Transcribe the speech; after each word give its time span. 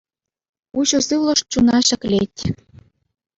Уҫӑ 0.83 0.99
сывлӑш 1.07 1.39
чуна 1.57 1.77
ҫӗклет. 1.91 2.35